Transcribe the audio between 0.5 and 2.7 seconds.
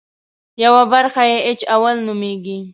یوه برخه یې اېچ اول نومېږي.